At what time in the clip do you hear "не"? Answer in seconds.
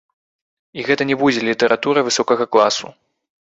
1.09-1.15